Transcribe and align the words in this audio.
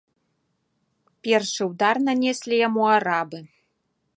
Першы 1.27 1.63
ўдар 1.71 1.95
нанеслі 2.07 2.55
яму 2.67 2.83
арабы. 2.97 3.39